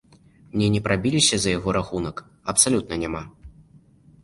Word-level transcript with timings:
Мне 0.53 0.69
не 0.75 0.79
прабіліся 0.87 1.39
за 1.43 1.49
яго 1.57 1.69
рахунак, 1.77 2.15
абсалютна 2.55 3.01
няма! 3.05 3.23